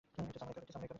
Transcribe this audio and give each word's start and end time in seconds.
একটা 0.17 0.39
samurai 0.39 0.65
cup. 0.67 0.83